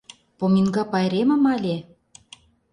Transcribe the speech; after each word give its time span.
Поминка 0.39 0.83
пайремым 0.91 1.43
але?.. 1.53 1.75